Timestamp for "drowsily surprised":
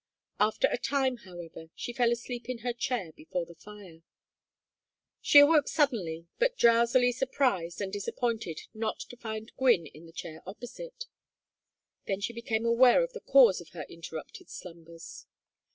6.57-7.79